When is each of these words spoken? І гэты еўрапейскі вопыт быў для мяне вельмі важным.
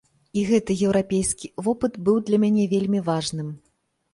І 0.39 0.43
гэты 0.51 0.77
еўрапейскі 0.87 1.51
вопыт 1.67 1.93
быў 2.07 2.17
для 2.31 2.41
мяне 2.45 2.65
вельмі 2.73 2.99
важным. 3.11 3.53